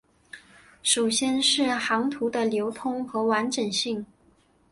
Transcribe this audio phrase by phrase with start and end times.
[0.81, 4.03] 首先是航图的流通和完整性。